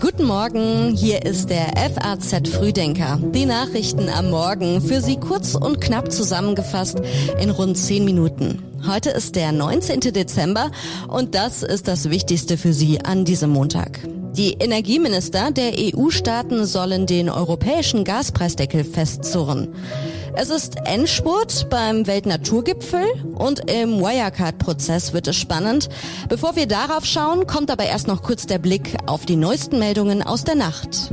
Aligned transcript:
Guten 0.00 0.24
Morgen, 0.24 0.94
hier 0.96 1.24
ist 1.24 1.48
der 1.48 1.68
FAZ 1.76 2.48
Frühdenker. 2.48 3.20
Die 3.34 3.46
Nachrichten 3.46 4.08
am 4.08 4.30
Morgen 4.30 4.80
für 4.80 5.00
Sie 5.00 5.16
kurz 5.16 5.54
und 5.54 5.80
knapp 5.80 6.10
zusammengefasst 6.10 7.00
in 7.40 7.50
rund 7.50 7.78
10 7.78 8.04
Minuten. 8.04 8.62
Heute 8.86 9.10
ist 9.10 9.36
der 9.36 9.52
19. 9.52 10.00
Dezember 10.00 10.70
und 11.08 11.34
das 11.34 11.62
ist 11.62 11.86
das 11.86 12.10
Wichtigste 12.10 12.56
für 12.56 12.72
Sie 12.72 13.00
an 13.00 13.24
diesem 13.24 13.50
Montag. 13.50 14.00
Die 14.36 14.54
Energieminister 14.54 15.50
der 15.50 15.72
EU-Staaten 15.76 16.64
sollen 16.66 17.06
den 17.06 17.28
europäischen 17.28 18.02
Gaspreisdeckel 18.02 18.82
festzurren. 18.82 19.68
Es 20.34 20.48
ist 20.48 20.76
Endspurt 20.86 21.68
beim 21.68 22.06
Weltnaturgipfel 22.06 23.04
und 23.34 23.70
im 23.70 24.00
Wirecard-Prozess 24.00 25.12
wird 25.12 25.28
es 25.28 25.36
spannend. 25.36 25.90
Bevor 26.28 26.56
wir 26.56 26.66
darauf 26.66 27.04
schauen, 27.04 27.46
kommt 27.46 27.70
aber 27.70 27.84
erst 27.84 28.08
noch 28.08 28.22
kurz 28.22 28.46
der 28.46 28.58
Blick 28.58 28.96
auf 29.06 29.26
die 29.26 29.36
neuesten 29.36 29.78
Meldungen 29.78 30.22
aus 30.22 30.44
der 30.44 30.54
Nacht. 30.54 31.12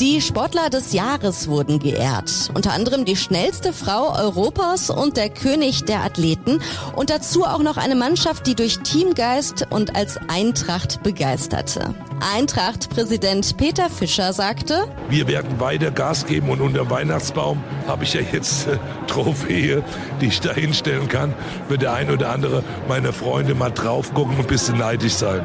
Die 0.00 0.22
Sportler 0.22 0.70
des 0.70 0.94
Jahres 0.94 1.46
wurden 1.46 1.78
geehrt. 1.78 2.50
Unter 2.54 2.72
anderem 2.72 3.04
die 3.04 3.16
schnellste 3.16 3.74
Frau 3.74 4.16
Europas 4.16 4.88
und 4.88 5.18
der 5.18 5.28
König 5.28 5.84
der 5.84 6.02
Athleten. 6.02 6.62
Und 6.96 7.10
dazu 7.10 7.44
auch 7.44 7.58
noch 7.58 7.76
eine 7.76 7.94
Mannschaft, 7.94 8.46
die 8.46 8.54
durch 8.54 8.78
Teamgeist 8.78 9.66
und 9.68 9.96
als 9.96 10.18
Eintracht 10.28 11.02
begeisterte. 11.02 11.94
Eintracht-Präsident 12.34 13.58
Peter 13.58 13.90
Fischer 13.90 14.32
sagte, 14.32 14.86
wir 15.10 15.28
werden 15.28 15.60
weiter 15.60 15.90
Gas 15.90 16.24
geben 16.24 16.48
und 16.48 16.62
unter 16.62 16.88
Weihnachtsbaum 16.88 17.62
habe 17.86 18.04
ich 18.04 18.14
ja 18.14 18.22
jetzt 18.22 18.68
äh, 18.68 18.78
Trophäe, 19.06 19.84
die 20.22 20.26
ich 20.28 20.40
da 20.40 20.54
hinstellen 20.54 21.08
kann. 21.08 21.34
Wird 21.68 21.82
der 21.82 21.92
ein 21.92 22.10
oder 22.10 22.30
andere 22.30 22.64
meiner 22.88 23.12
Freunde 23.12 23.54
mal 23.54 23.70
drauf 23.70 24.14
gucken 24.14 24.36
und 24.36 24.40
ein 24.40 24.46
bisschen 24.46 24.78
neidisch 24.78 25.14
sein. 25.14 25.42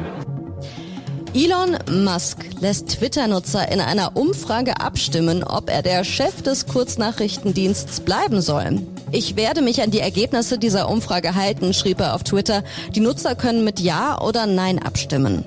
Elon 1.36 1.76
Musk 2.02 2.46
lässt 2.62 2.88
Twitter-Nutzer 2.88 3.70
in 3.70 3.82
einer 3.82 4.16
Umfrage 4.16 4.80
abstimmen, 4.80 5.44
ob 5.44 5.68
er 5.68 5.82
der 5.82 6.02
Chef 6.02 6.40
des 6.40 6.66
Kurznachrichtendienstes 6.66 8.00
bleiben 8.00 8.40
soll. 8.40 8.80
Ich 9.12 9.36
werde 9.36 9.60
mich 9.60 9.82
an 9.82 9.90
die 9.90 10.00
Ergebnisse 10.00 10.58
dieser 10.58 10.88
Umfrage 10.88 11.34
halten, 11.34 11.74
schrieb 11.74 12.00
er 12.00 12.14
auf 12.14 12.24
Twitter. 12.24 12.64
Die 12.94 13.00
Nutzer 13.00 13.34
können 13.34 13.64
mit 13.64 13.80
Ja 13.80 14.18
oder 14.22 14.46
Nein 14.46 14.78
abstimmen. 14.78 15.44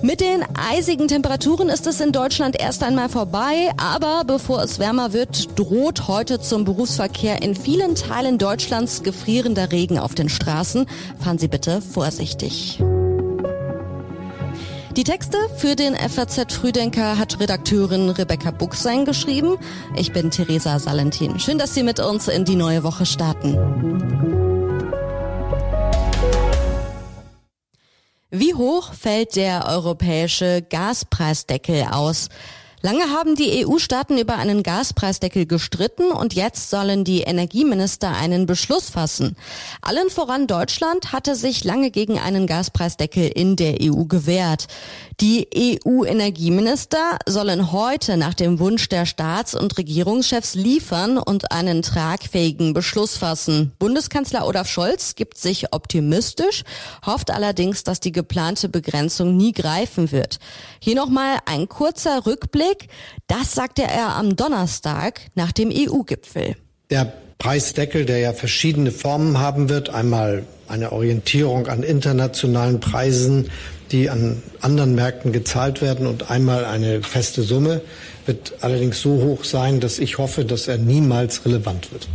Mit 0.00 0.20
den 0.20 0.44
eisigen 0.70 1.08
Temperaturen 1.08 1.70
ist 1.70 1.88
es 1.88 2.00
in 2.00 2.12
Deutschland 2.12 2.54
erst 2.60 2.84
einmal 2.84 3.08
vorbei, 3.08 3.72
aber 3.78 4.22
bevor 4.24 4.62
es 4.62 4.78
wärmer 4.78 5.12
wird, 5.12 5.58
droht 5.58 6.06
heute 6.06 6.40
zum 6.40 6.64
Berufsverkehr 6.64 7.42
in 7.42 7.56
vielen 7.56 7.96
Teilen 7.96 8.38
Deutschlands 8.38 9.02
gefrierender 9.02 9.72
Regen 9.72 9.98
auf 9.98 10.14
den 10.14 10.28
Straßen. 10.28 10.86
Fahren 11.18 11.38
Sie 11.38 11.48
bitte 11.48 11.82
vorsichtig. 11.82 12.78
Die 14.98 15.04
Texte 15.04 15.38
für 15.58 15.76
den 15.76 15.94
FAZ 15.94 16.52
Frühdenker 16.52 17.18
hat 17.18 17.38
Redakteurin 17.38 18.10
Rebecca 18.10 18.50
Buchsein 18.50 19.04
geschrieben. 19.04 19.56
Ich 19.94 20.12
bin 20.12 20.32
Theresa 20.32 20.80
Salentin. 20.80 21.38
Schön, 21.38 21.56
dass 21.56 21.72
Sie 21.72 21.84
mit 21.84 22.00
uns 22.00 22.26
in 22.26 22.44
die 22.44 22.56
neue 22.56 22.82
Woche 22.82 23.06
starten. 23.06 23.54
Wie 28.30 28.54
hoch 28.54 28.92
fällt 28.92 29.36
der 29.36 29.68
europäische 29.68 30.66
Gaspreisdeckel 30.68 31.86
aus? 31.92 32.28
Lange 32.80 33.10
haben 33.10 33.34
die 33.34 33.66
EU-Staaten 33.66 34.18
über 34.18 34.36
einen 34.36 34.62
Gaspreisdeckel 34.62 35.46
gestritten 35.46 36.12
und 36.12 36.34
jetzt 36.34 36.70
sollen 36.70 37.02
die 37.02 37.22
Energieminister 37.22 38.10
einen 38.10 38.46
Beschluss 38.46 38.90
fassen. 38.90 39.36
Allen 39.82 40.10
voran 40.10 40.46
Deutschland 40.46 41.12
hatte 41.12 41.34
sich 41.34 41.64
lange 41.64 41.90
gegen 41.90 42.20
einen 42.20 42.46
Gaspreisdeckel 42.46 43.26
in 43.26 43.56
der 43.56 43.78
EU 43.82 44.04
gewehrt. 44.04 44.68
Die 45.20 45.48
EU-Energieminister 45.84 47.18
sollen 47.26 47.72
heute 47.72 48.16
nach 48.16 48.34
dem 48.34 48.60
Wunsch 48.60 48.88
der 48.88 49.04
Staats- 49.04 49.56
und 49.56 49.76
Regierungschefs 49.76 50.54
liefern 50.54 51.18
und 51.18 51.50
einen 51.50 51.82
tragfähigen 51.82 52.72
Beschluss 52.72 53.16
fassen. 53.16 53.72
Bundeskanzler 53.80 54.46
Olaf 54.46 54.68
Scholz 54.68 55.16
gibt 55.16 55.36
sich 55.36 55.72
optimistisch, 55.72 56.62
hofft 57.04 57.32
allerdings, 57.32 57.82
dass 57.82 57.98
die 57.98 58.12
geplante 58.12 58.68
Begrenzung 58.68 59.36
nie 59.36 59.50
greifen 59.50 60.12
wird. 60.12 60.38
Hier 60.78 60.94
nochmal 60.94 61.38
ein 61.46 61.68
kurzer 61.68 62.24
Rückblick. 62.24 62.67
Das 63.26 63.52
sagte 63.52 63.82
er 63.82 64.16
am 64.16 64.36
Donnerstag 64.36 65.20
nach 65.34 65.52
dem 65.52 65.70
EU-Gipfel. 65.72 66.56
Der 66.90 67.12
Preisdeckel, 67.38 68.04
der 68.04 68.18
ja 68.18 68.32
verschiedene 68.32 68.90
Formen 68.90 69.38
haben 69.38 69.68
wird, 69.68 69.90
einmal 69.90 70.44
eine 70.66 70.92
Orientierung 70.92 71.68
an 71.68 71.82
internationalen 71.82 72.80
Preisen, 72.80 73.50
die 73.92 74.10
an 74.10 74.42
anderen 74.60 74.94
Märkten 74.94 75.32
gezahlt 75.32 75.80
werden 75.80 76.06
und 76.06 76.30
einmal 76.30 76.64
eine 76.64 77.02
feste 77.02 77.42
Summe 77.42 77.80
wird 78.26 78.52
allerdings 78.60 79.00
so 79.00 79.22
hoch 79.22 79.44
sein, 79.44 79.80
dass 79.80 79.98
ich 79.98 80.18
hoffe, 80.18 80.44
dass 80.44 80.68
er 80.68 80.76
niemals 80.76 81.44
relevant 81.46 81.90
wird. 81.92 82.08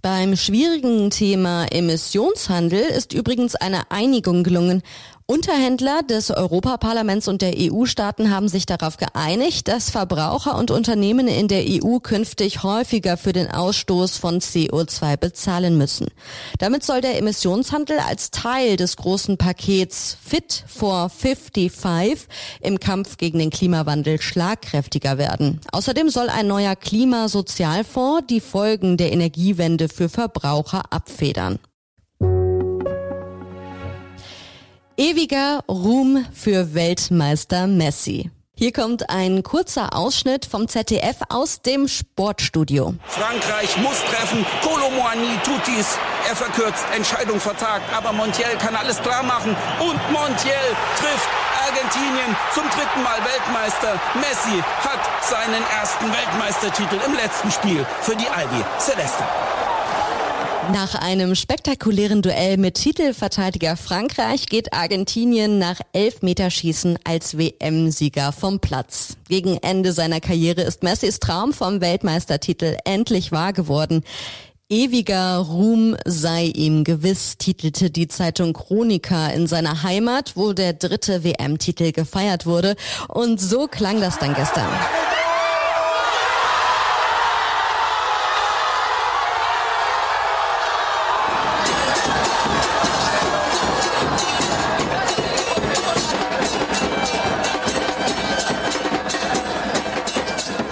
Beim 0.00 0.36
schwierigen 0.36 1.10
Thema 1.10 1.66
Emissionshandel 1.70 2.80
ist 2.80 3.12
übrigens 3.12 3.54
eine 3.54 3.92
Einigung 3.92 4.42
gelungen. 4.42 4.82
Unterhändler 5.32 6.02
des 6.02 6.30
Europaparlaments 6.30 7.26
und 7.26 7.40
der 7.40 7.54
EU-Staaten 7.56 8.28
haben 8.28 8.48
sich 8.48 8.66
darauf 8.66 8.98
geeinigt, 8.98 9.66
dass 9.66 9.88
Verbraucher 9.88 10.58
und 10.58 10.70
Unternehmen 10.70 11.26
in 11.26 11.48
der 11.48 11.64
EU 11.66 12.00
künftig 12.00 12.62
häufiger 12.62 13.16
für 13.16 13.32
den 13.32 13.50
Ausstoß 13.50 14.18
von 14.18 14.40
CO2 14.40 15.16
bezahlen 15.16 15.78
müssen. 15.78 16.08
Damit 16.58 16.84
soll 16.84 17.00
der 17.00 17.16
Emissionshandel 17.16 17.98
als 18.00 18.30
Teil 18.30 18.76
des 18.76 18.98
großen 18.98 19.38
Pakets 19.38 20.18
Fit 20.22 20.64
for 20.66 21.08
55 21.08 22.28
im 22.60 22.78
Kampf 22.78 23.16
gegen 23.16 23.38
den 23.38 23.48
Klimawandel 23.48 24.20
schlagkräftiger 24.20 25.16
werden. 25.16 25.62
Außerdem 25.72 26.10
soll 26.10 26.28
ein 26.28 26.46
neuer 26.46 26.76
Klimasozialfonds 26.76 28.26
die 28.28 28.40
Folgen 28.40 28.98
der 28.98 29.12
Energiewende 29.12 29.88
für 29.88 30.10
Verbraucher 30.10 30.82
abfedern. 30.90 31.58
Ewiger 34.96 35.64
Ruhm 35.68 36.26
für 36.32 36.74
Weltmeister 36.74 37.66
Messi. 37.66 38.30
Hier 38.54 38.72
kommt 38.72 39.08
ein 39.08 39.42
kurzer 39.42 39.96
Ausschnitt 39.96 40.44
vom 40.44 40.68
ZDF 40.68 41.16
aus 41.30 41.62
dem 41.62 41.88
Sportstudio. 41.88 42.94
Frankreich 43.08 43.76
muss 43.78 43.98
treffen. 44.04 44.44
Kolomoani 44.62 45.38
tut 45.42 45.66
dies. 45.66 45.96
Er 46.28 46.36
verkürzt, 46.36 46.84
Entscheidung 46.94 47.40
vertagt. 47.40 47.82
Aber 47.96 48.12
Montiel 48.12 48.54
kann 48.58 48.76
alles 48.76 49.00
klar 49.00 49.22
machen. 49.22 49.56
Und 49.80 49.98
Montiel 50.12 50.52
trifft 51.00 51.28
Argentinien 51.66 52.36
zum 52.54 52.64
dritten 52.64 53.02
Mal 53.02 53.18
Weltmeister. 53.24 53.98
Messi 54.20 54.62
hat 54.84 55.00
seinen 55.24 55.62
ersten 55.74 56.04
Weltmeistertitel 56.12 57.00
im 57.06 57.14
letzten 57.14 57.50
Spiel 57.50 57.86
für 58.02 58.14
die 58.14 58.28
Albi 58.28 58.62
Celeste. 58.78 59.24
Nach 60.70 60.94
einem 60.94 61.34
spektakulären 61.34 62.22
Duell 62.22 62.56
mit 62.56 62.76
Titelverteidiger 62.76 63.76
Frankreich 63.76 64.46
geht 64.46 64.72
Argentinien 64.72 65.58
nach 65.58 65.80
Elfmeterschießen 65.92 67.00
als 67.04 67.36
WM-Sieger 67.36 68.30
vom 68.32 68.60
Platz. 68.60 69.16
Gegen 69.28 69.56
Ende 69.56 69.92
seiner 69.92 70.20
Karriere 70.20 70.62
ist 70.62 70.84
Messis 70.84 71.18
Traum 71.18 71.52
vom 71.52 71.80
Weltmeistertitel 71.80 72.76
endlich 72.84 73.32
wahr 73.32 73.52
geworden. 73.52 74.04
Ewiger 74.68 75.38
Ruhm 75.38 75.96
sei 76.06 76.44
ihm 76.44 76.84
gewiss, 76.84 77.36
titelte 77.38 77.90
die 77.90 78.08
Zeitung 78.08 78.52
Chronika 78.52 79.28
in 79.28 79.48
seiner 79.48 79.82
Heimat, 79.82 80.36
wo 80.36 80.52
der 80.52 80.74
dritte 80.74 81.24
WM-Titel 81.24 81.90
gefeiert 81.92 82.46
wurde. 82.46 82.76
Und 83.08 83.40
so 83.40 83.66
klang 83.66 84.00
das 84.00 84.18
dann 84.18 84.34
gestern. 84.34 84.68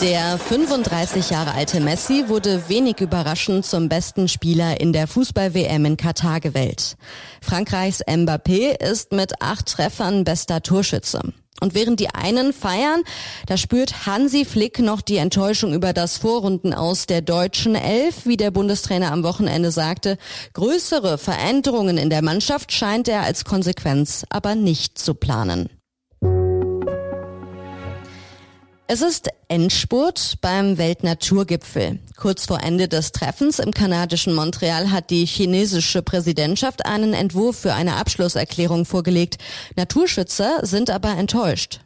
Der 0.02 0.38
35 0.38 1.29
Jahre 1.29 1.52
alte 1.52 1.79
Messi 1.79 2.25
wurde 2.29 2.70
wenig 2.70 3.00
überraschend 3.00 3.67
zum 3.67 3.91
besten 3.91 4.29
Spieler 4.29 4.81
in 4.81 4.94
der 4.94 5.06
Fußball-WM 5.06 5.85
in 5.85 5.99
Katar 5.99 6.41
gewählt. 6.41 6.97
Frankreichs 7.43 8.02
Mbappé 8.06 8.81
ist 8.82 9.12
mit 9.12 9.43
acht 9.43 9.67
Treffern 9.67 10.25
bester 10.25 10.62
Torschütze. 10.62 11.20
Und 11.61 11.75
während 11.75 12.00
die 12.00 12.08
einen 12.08 12.55
feiern, 12.55 13.02
da 13.47 13.58
spürt 13.58 14.06
Hansi 14.06 14.47
Flick 14.47 14.79
noch 14.79 15.02
die 15.02 15.19
Enttäuschung 15.19 15.75
über 15.75 15.93
das 15.93 16.17
Vorrunden 16.17 16.73
aus 16.73 17.05
der 17.05 17.20
deutschen 17.20 17.75
Elf, 17.75 18.25
wie 18.25 18.38
der 18.38 18.50
Bundestrainer 18.50 19.12
am 19.12 19.23
Wochenende 19.23 19.70
sagte. 19.70 20.17
Größere 20.55 21.19
Veränderungen 21.19 21.99
in 21.99 22.08
der 22.08 22.23
Mannschaft 22.23 22.73
scheint 22.73 23.06
er 23.06 23.20
als 23.20 23.44
Konsequenz 23.44 24.25
aber 24.31 24.55
nicht 24.55 24.99
zu 24.99 25.12
planen. 25.12 25.69
Es 28.92 29.02
ist 29.02 29.28
Endspurt 29.46 30.38
beim 30.40 30.76
Weltnaturgipfel. 30.76 32.00
Kurz 32.16 32.46
vor 32.46 32.60
Ende 32.60 32.88
des 32.88 33.12
Treffens 33.12 33.60
im 33.60 33.70
kanadischen 33.70 34.34
Montreal 34.34 34.90
hat 34.90 35.10
die 35.10 35.26
chinesische 35.26 36.02
Präsidentschaft 36.02 36.84
einen 36.84 37.12
Entwurf 37.12 37.56
für 37.56 37.72
eine 37.72 37.94
Abschlusserklärung 37.94 38.87
vorgelegt. 38.87 39.38
Naturschützer 39.76 40.66
sind 40.66 40.90
aber 40.90 41.10
enttäuscht. 41.10 41.78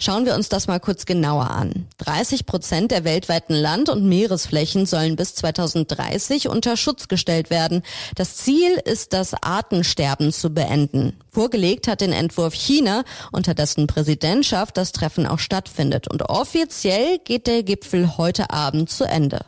Schauen 0.00 0.26
wir 0.26 0.34
uns 0.34 0.48
das 0.48 0.66
mal 0.68 0.78
kurz 0.78 1.06
genauer 1.06 1.50
an. 1.50 1.86
30 1.98 2.46
Prozent 2.46 2.90
der 2.90 3.04
weltweiten 3.04 3.54
Land- 3.54 3.88
und 3.88 4.04
Meeresflächen 4.08 4.86
sollen 4.86 5.16
bis 5.16 5.34
2030 5.34 6.48
unter 6.48 6.76
Schutz 6.76 7.08
gestellt 7.08 7.50
werden. 7.50 7.82
Das 8.14 8.36
Ziel 8.36 8.80
ist, 8.84 9.12
das 9.12 9.34
Artensterben 9.34 10.32
zu 10.32 10.50
beenden. 10.50 11.18
Vorgelegt 11.30 11.88
hat 11.88 12.00
den 12.00 12.12
Entwurf 12.12 12.54
China, 12.54 13.02
unter 13.32 13.54
dessen 13.54 13.86
Präsidentschaft 13.86 14.76
das 14.76 14.92
Treffen 14.92 15.26
auch 15.26 15.40
stattfindet. 15.40 16.08
Und 16.08 16.22
offiziell 16.22 17.18
geht 17.18 17.46
der 17.46 17.62
Gipfel 17.62 18.16
heute 18.16 18.50
Abend 18.50 18.90
zu 18.90 19.04
Ende. 19.04 19.40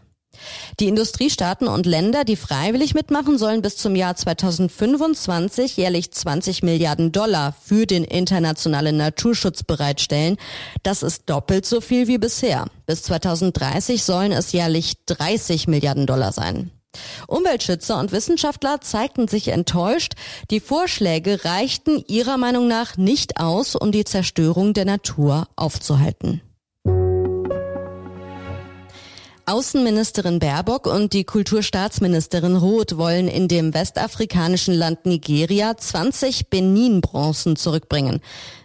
Die 0.79 0.89
Industriestaaten 0.89 1.69
und 1.69 1.87
Länder, 1.87 2.25
die 2.25 2.37
freiwillig 2.37 2.95
mitmachen, 2.95 3.39
sollen 3.39 3.63
bis 3.63 3.77
zum 3.77 3.95
Jahr 3.97 4.17
2025 4.17 5.77
jährlich 5.77 6.13
20 6.13 6.63
Milliarden 6.63 7.13
Dollar 7.13 7.55
für 7.63 7.87
den 7.87 8.05
internationalen 8.05 8.97
Naturschutz 8.97 9.63
bereitstellen. 9.63 10.37
Das 10.83 11.03
ist 11.03 11.29
doppelt 11.29 11.67
so 11.67 11.81
viel 11.81 12.09
wie 12.09 12.19
bisher. 12.19 12.67
Bis 12.87 13.03
2030 13.03 14.03
sollen 14.03 14.33
es 14.33 14.53
jährlich 14.53 14.95
30 15.07 15.69
Milliarden 15.69 16.07
Dollar 16.07 16.33
sein. 16.33 16.71
Umweltschützer 17.29 17.99
und 17.99 18.13
Wissenschaftler 18.13 18.81
zeigten 18.81 19.29
sich 19.29 19.49
enttäuscht. 19.49 20.15
Die 20.51 20.61
Vorschläge 20.61 21.45
reichten 21.45 22.03
ihrer 22.09 22.37
Meinung 22.37 22.67
nach 22.67 22.97
nicht 22.97 23.39
aus, 23.39 23.77
um 23.77 23.93
die 23.93 24.05
Zerstörung 24.05 24.75
der 24.75 24.85
Natur 24.85 25.47
aufzuhalten. 25.57 26.43
Außenministerin 29.51 30.39
Baerbock 30.39 30.87
und 30.87 31.13
die 31.13 31.25
Kulturstaatsministerin 31.25 32.55
Roth 32.55 32.97
wollen 32.97 33.27
in 33.27 33.49
dem 33.49 33.75
westafrikanischen 33.75 34.75
Land 34.75 35.07
Nigeria 35.07 35.77
20 35.77 36.51
Benin-Bronzen 36.51 37.57
zurückbringen. 37.57 38.21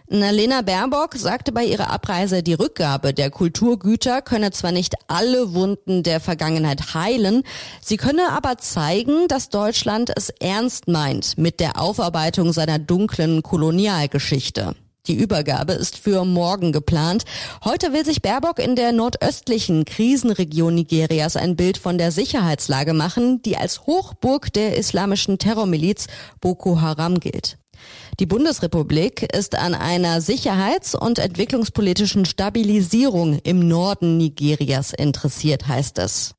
Nalena 0.08 0.62
Baerbock 0.62 1.16
sagte 1.16 1.50
bei 1.50 1.64
ihrer 1.64 1.90
Abreise, 1.90 2.44
die 2.44 2.54
Rückgabe 2.54 3.12
der 3.12 3.30
Kulturgüter 3.30 4.22
könne 4.22 4.52
zwar 4.52 4.70
nicht 4.70 4.94
alle 5.08 5.54
Wunden 5.54 6.04
der 6.04 6.20
Vergangenheit 6.20 6.94
heilen, 6.94 7.42
sie 7.82 7.96
könne 7.96 8.30
aber 8.30 8.58
zeigen, 8.58 9.26
dass 9.26 9.48
Deutschland 9.48 10.12
es 10.14 10.30
ernst 10.38 10.86
meint 10.86 11.36
mit 11.36 11.58
der 11.58 11.80
Aufarbeitung 11.80 12.52
seiner 12.52 12.78
dunklen 12.78 13.42
Kolonialgeschichte. 13.42 14.76
Die 15.08 15.14
Übergabe 15.14 15.72
ist 15.72 15.96
für 15.96 16.24
morgen 16.24 16.72
geplant. 16.72 17.24
Heute 17.64 17.92
will 17.92 18.04
sich 18.04 18.22
Baerbock 18.22 18.58
in 18.58 18.74
der 18.74 18.90
nordöstlichen 18.92 19.84
Krisenregion 19.84 20.74
Nigerias 20.74 21.36
ein 21.36 21.54
Bild 21.54 21.78
von 21.78 21.96
der 21.96 22.10
Sicherheitslage 22.10 22.92
machen, 22.92 23.40
die 23.42 23.56
als 23.56 23.86
Hochburg 23.86 24.52
der 24.52 24.76
islamischen 24.76 25.38
Terrormiliz 25.38 26.06
Boko 26.40 26.80
Haram 26.80 27.20
gilt. 27.20 27.58
Die 28.18 28.26
Bundesrepublik 28.26 29.22
ist 29.34 29.54
an 29.54 29.74
einer 29.74 30.20
sicherheits- 30.20 30.94
und 30.94 31.18
entwicklungspolitischen 31.18 32.24
Stabilisierung 32.24 33.38
im 33.44 33.68
Norden 33.68 34.16
Nigerias 34.16 34.92
interessiert, 34.92 35.68
heißt 35.68 35.98
es. 35.98 36.34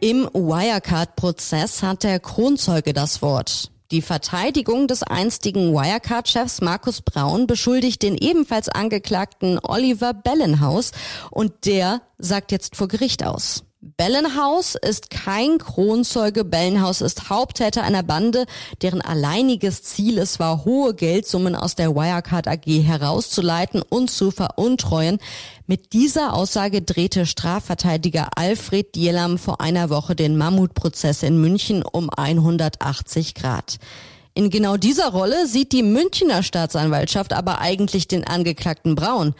Im 0.00 0.28
Wirecard-Prozess 0.34 1.82
hat 1.82 2.02
der 2.02 2.20
Kronzeuge 2.20 2.92
das 2.92 3.22
Wort. 3.22 3.70
Die 3.94 4.02
Verteidigung 4.02 4.88
des 4.88 5.04
einstigen 5.04 5.72
Wirecard-Chefs 5.72 6.60
Markus 6.60 7.00
Braun 7.00 7.46
beschuldigt 7.46 8.02
den 8.02 8.16
ebenfalls 8.16 8.68
angeklagten 8.68 9.60
Oliver 9.62 10.12
Bellenhaus 10.12 10.90
und 11.30 11.64
der 11.64 12.02
sagt 12.18 12.50
jetzt 12.50 12.74
vor 12.74 12.88
Gericht 12.88 13.24
aus. 13.24 13.62
Bellenhaus 13.98 14.76
ist 14.76 15.10
kein 15.10 15.58
Kronzeuge. 15.58 16.46
Bellenhaus 16.46 17.02
ist 17.02 17.28
Haupttäter 17.28 17.82
einer 17.82 18.02
Bande, 18.02 18.46
deren 18.80 19.02
alleiniges 19.02 19.82
Ziel 19.82 20.16
es 20.16 20.40
war, 20.40 20.64
hohe 20.64 20.94
Geldsummen 20.94 21.54
aus 21.54 21.74
der 21.74 21.94
Wirecard 21.94 22.48
AG 22.48 22.64
herauszuleiten 22.64 23.82
und 23.82 24.10
zu 24.10 24.30
veruntreuen. 24.30 25.18
Mit 25.66 25.92
dieser 25.92 26.32
Aussage 26.32 26.80
drehte 26.80 27.26
Strafverteidiger 27.26 28.30
Alfred 28.36 28.94
Dielam 28.94 29.36
vor 29.36 29.60
einer 29.60 29.90
Woche 29.90 30.16
den 30.16 30.38
Mammutprozess 30.38 31.22
in 31.22 31.38
München 31.38 31.82
um 31.82 32.08
180 32.08 33.34
Grad. 33.34 33.78
In 34.36 34.50
genau 34.50 34.78
dieser 34.78 35.10
Rolle 35.10 35.46
sieht 35.46 35.72
die 35.72 35.84
Münchner 35.84 36.42
Staatsanwaltschaft 36.42 37.32
aber 37.32 37.60
eigentlich 37.60 38.08
den 38.08 38.26
Angeklagten 38.26 38.96
Braun. 38.96 39.34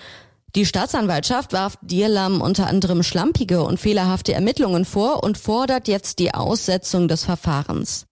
Die 0.56 0.66
Staatsanwaltschaft 0.66 1.52
warf 1.52 1.76
Dierlam 1.82 2.40
unter 2.40 2.68
anderem 2.68 3.02
schlampige 3.02 3.64
und 3.64 3.80
fehlerhafte 3.80 4.34
Ermittlungen 4.34 4.84
vor 4.84 5.24
und 5.24 5.36
fordert 5.36 5.88
jetzt 5.88 6.20
die 6.20 6.32
Aussetzung 6.32 7.08
des 7.08 7.24
Verfahrens. 7.24 8.06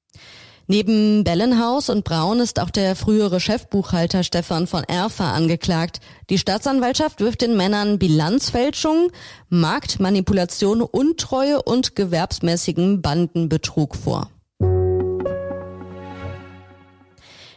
Neben 0.67 1.23
Bellenhaus 1.23 1.89
und 1.89 2.03
Braun 2.03 2.41
ist 2.41 2.59
auch 2.59 2.71
der 2.71 2.97
frühere 2.97 3.39
Chefbuchhalter 3.39 4.25
Stefan 4.25 4.67
von 4.67 4.83
Erfer 4.83 5.27
angeklagt. 5.27 6.01
Die 6.31 6.39
Staatsanwaltschaft 6.39 7.21
wirft 7.21 7.43
den 7.43 7.57
Männern 7.57 8.01
Bilanzfälschung, 8.01 9.13
Marktmanipulation, 9.49 10.83
Untreue 10.83 11.63
und 11.63 11.95
gewerbsmäßigen 11.95 13.03
Bandenbetrug 13.03 13.95
vor. 13.95 14.32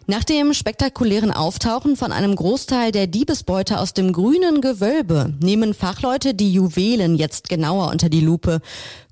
Nach 0.07 0.23
dem 0.23 0.53
spektakulären 0.53 1.31
Auftauchen 1.31 1.95
von 1.95 2.11
einem 2.11 2.35
Großteil 2.35 2.91
der 2.91 3.07
Diebesbeute 3.07 3.79
aus 3.79 3.93
dem 3.93 4.13
grünen 4.13 4.61
Gewölbe 4.61 5.33
nehmen 5.41 5.73
Fachleute 5.73 6.35
die 6.35 6.53
Juwelen 6.53 7.15
jetzt 7.15 7.49
genauer 7.49 7.89
unter 7.89 8.07
die 8.07 8.21
Lupe. 8.21 8.61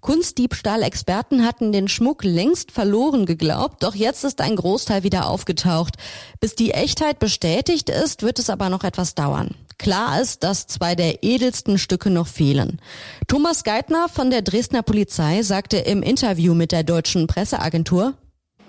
Kunstdiebstahl-Experten 0.02 1.48
hatten 1.48 1.72
den 1.72 1.88
Schmuck 1.88 2.24
längst 2.24 2.72
verloren 2.72 3.26
geglaubt, 3.26 3.82
doch 3.82 3.96
jetzt 3.96 4.24
ist 4.24 4.40
ein 4.40 4.56
Großteil 4.56 5.02
wieder 5.02 5.28
aufgetaucht. 5.30 5.96
Bis 6.40 6.54
die 6.54 6.72
Echtheit 6.72 7.18
bestätigt 7.18 7.90
ist, 7.90 8.22
wird 8.22 8.38
es 8.38 8.52
aber 8.52 8.70
noch 8.70 8.84
etwas 8.84 9.16
dauern. 9.16 9.56
Klar 9.80 10.22
ist, 10.22 10.44
dass 10.44 10.68
zwei 10.68 10.94
der 10.94 11.24
edelsten 11.24 11.80
Stücke 11.80 12.12
noch 12.12 12.28
fehlen. 12.28 12.80
Thomas 13.28 13.64
Geithner 13.64 14.10
von 14.10 14.30
der 14.30 14.44
Dresdner 14.44 14.84
Polizei 14.84 15.42
sagte 15.42 15.78
im 15.78 16.04
Interview 16.04 16.54
mit 16.54 16.72
der 16.72 16.84
deutschen 16.84 17.26
Presseagentur, 17.26 18.14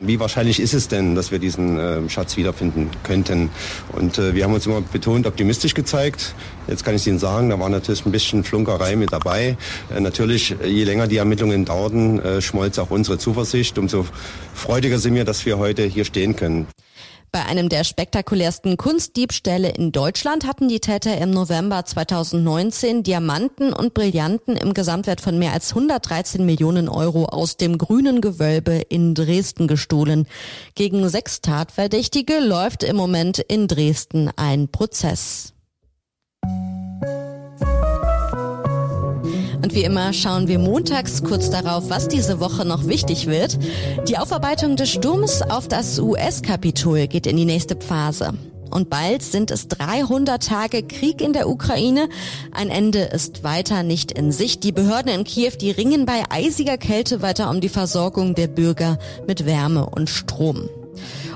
wie 0.07 0.21
wahrscheinlich 0.21 0.61
ist 0.61 0.75
es 0.75 0.89
denn, 0.89 1.15
dass 1.15 1.31
wir 1.31 1.39
diesen 1.39 1.79
äh, 1.79 2.09
Schatz 2.09 2.37
wiederfinden 2.37 2.91
könnten? 3.03 3.51
Und 3.93 4.19
äh, 4.19 4.35
wir 4.35 4.45
haben 4.45 4.55
uns 4.55 4.67
immer 4.67 4.81
betont 4.81 5.27
optimistisch 5.27 5.75
gezeigt. 5.75 6.35
Jetzt 6.67 6.85
kann 6.85 6.95
ich 6.95 7.07
Ihnen 7.07 7.19
sagen, 7.19 7.51
da 7.51 7.59
war 7.59 7.69
natürlich 7.69 8.05
ein 8.07 8.13
bisschen 8.13 8.45
Flunkerei 8.45 8.97
mit 8.97 9.13
dabei. 9.13 9.57
Äh, 9.95 10.01
natürlich, 10.01 10.57
je 10.65 10.85
länger 10.85 11.07
die 11.07 11.17
Ermittlungen 11.17 11.65
dauerten, 11.65 12.19
äh, 12.21 12.41
schmolz 12.41 12.79
auch 12.79 12.91
unsere 12.91 13.19
Zuversicht. 13.19 13.79
Umso 13.79 14.07
freudiger 14.55 14.99
sind 14.99 15.15
wir, 15.15 15.25
dass 15.25 15.47
wir 15.47 15.59
heute 15.59 15.85
hier 15.85 16.05
stehen 16.05 16.37
können. 16.37 16.67
Bei 17.35 17.47
einem 17.47 17.69
der 17.69 17.83
spektakulärsten 17.83 18.77
Kunstdiebstähle 18.77 19.71
in 19.71 19.91
Deutschland 19.91 20.47
hatten 20.47 20.69
die 20.69 20.79
Täter 20.79 21.19
im 21.19 21.33
November 21.33 21.85
2019 21.85 23.03
Diamanten 23.03 23.73
und 23.73 23.93
Brillanten 23.93 24.57
im 24.57 24.73
Gesamtwert 24.73 25.21
von 25.21 25.37
mehr 25.37 25.53
als 25.53 25.71
113 25.71 26.47
Millionen 26.47 26.89
Euro 26.89 27.25
aus 27.25 27.57
dem 27.57 27.77
grünen 27.77 28.21
Gewölbe 28.21 28.75
in 28.89 29.17
Dresden 29.17 29.67
gestohlen. 29.67 30.29
Gegen 30.77 31.09
sechs 31.09 31.41
Tatverdächtige 31.41 32.39
läuft 32.39 32.85
im 32.85 32.95
Moment 32.95 33.41
in 33.41 33.67
Dresden 33.67 34.31
ein 34.37 34.69
Prozess. 34.69 35.54
Und 39.65 39.75
wie 39.75 39.83
immer 39.83 40.13
schauen 40.13 40.47
wir 40.47 40.59
montags 40.59 41.25
kurz 41.25 41.49
darauf, 41.49 41.89
was 41.89 42.07
diese 42.07 42.39
Woche 42.39 42.67
noch 42.67 42.87
wichtig 42.87 43.27
wird. 43.27 43.59
Die 44.07 44.19
Aufarbeitung 44.19 44.77
des 44.77 44.91
Sturms 44.91 45.41
auf 45.41 45.69
das 45.69 45.99
US-Kapitol 45.99 47.07
geht 47.07 47.27
in 47.27 47.39
die 47.39 47.47
nächste 47.47 47.75
Phase. 47.81 48.35
Und 48.71 48.91
bald 48.91 49.23
sind 49.23 49.51
es 49.51 49.69
300 49.69 50.47
Tage 50.47 50.83
Krieg 50.83 51.23
in 51.23 51.33
der 51.33 51.49
Ukraine. 51.49 52.11
Ein 52.53 52.69
Ende 52.69 53.05
ist 53.05 53.43
weiter 53.43 53.83
nicht 53.83 54.13
in 54.13 54.33
Sicht. 54.33 54.65
Die 54.65 54.73
Behörden 54.73 55.11
in 55.11 55.25
Kiew, 55.25 55.53
die 55.59 55.71
ringen 55.71 56.05
bei 56.05 56.25
eisiger 56.29 56.77
Kälte 56.77 57.23
weiter 57.23 57.49
um 57.49 57.63
die 57.63 57.71
Versorgung 57.71 58.35
der 58.35 58.49
Bürger 58.49 58.99
mit 59.27 59.47
Wärme 59.47 59.87
und 59.87 60.11
Strom. 60.11 60.69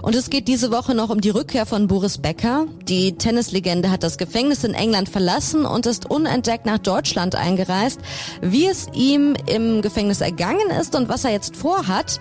Und 0.02 0.14
es 0.14 0.30
geht 0.30 0.48
diese 0.48 0.70
Woche 0.70 0.94
noch 0.94 1.10
um 1.10 1.20
die 1.20 1.30
Rückkehr 1.30 1.66
von 1.66 1.86
Boris 1.86 2.18
Becker. 2.18 2.66
Die 2.88 3.16
Tennislegende 3.16 3.90
hat 3.90 4.02
das 4.02 4.18
Gefängnis 4.18 4.64
in 4.64 4.74
England 4.74 5.08
verlassen 5.08 5.64
und 5.64 5.86
ist 5.86 6.10
unentdeckt 6.10 6.66
nach 6.66 6.78
Deutschland 6.78 7.34
eingereist. 7.34 8.00
Wie 8.40 8.66
es 8.66 8.86
ihm 8.92 9.34
im 9.46 9.82
Gefängnis 9.82 10.20
ergangen 10.20 10.70
ist 10.80 10.94
und 10.94 11.08
was 11.08 11.24
er 11.24 11.32
jetzt 11.32 11.56
vorhat, 11.56 12.20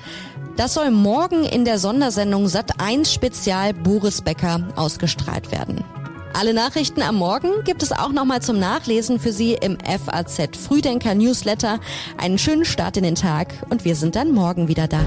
das 0.56 0.74
soll 0.74 0.90
morgen 0.90 1.44
in 1.44 1.66
der 1.66 1.78
Sondersendung 1.78 2.48
Sat 2.48 2.80
1 2.80 3.14
Spezial 3.14 3.74
Boris 3.74 4.22
Becker 4.22 4.68
ausgestrahlt 4.76 5.52
werden. 5.52 5.84
Alle 6.34 6.54
Nachrichten 6.54 7.02
am 7.02 7.16
Morgen 7.16 7.64
gibt 7.64 7.82
es 7.82 7.92
auch 7.92 8.12
nochmal 8.12 8.44
zum 8.44 8.60
Nachlesen 8.60 9.20
für 9.20 9.32
Sie 9.32 9.54
im 9.54 9.78
FAZ 9.80 10.56
Frühdenker 10.56 11.16
Newsletter. 11.16 11.80
Einen 12.18 12.38
schönen 12.38 12.66
Start 12.66 12.98
in 12.98 13.04
den 13.04 13.16
Tag 13.16 13.54
und 13.70 13.86
wir 13.86 13.96
sind 13.96 14.16
dann 14.16 14.34
morgen 14.34 14.68
wieder 14.68 14.88
da. 14.88 15.00